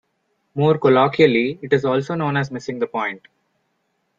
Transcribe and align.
More 0.55 0.79
colloquially, 0.79 1.59
it 1.61 1.73
is 1.73 1.85
also 1.85 2.15
known 2.15 2.35
as 2.35 2.49
missing 2.49 2.79
the 2.79 2.87
point. 2.87 3.27